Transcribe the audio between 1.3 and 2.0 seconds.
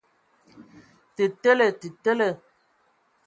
tele! Te